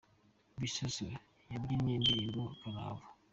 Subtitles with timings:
[0.61, 1.03] Bisoso
[1.51, 3.07] yabyinnye indirimbo karahava